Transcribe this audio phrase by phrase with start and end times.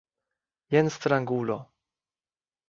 [0.75, 1.57] Jen strangulo.